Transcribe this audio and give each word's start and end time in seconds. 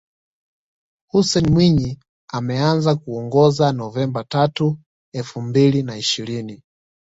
Hussein 1.11 1.49
Mwinyi 1.51 1.99
ameanza 2.27 2.95
kuongoza 2.95 3.71
Novemba 3.71 4.23
tatu 4.23 4.77
elfu 5.13 5.41
mbili 5.41 5.83
na 5.83 5.97
ishirini 5.97 6.63